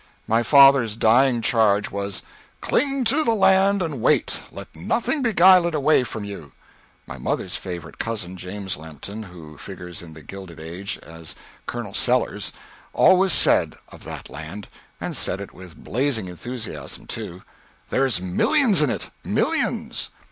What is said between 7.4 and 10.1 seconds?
favorite cousin, James Lampton, who figures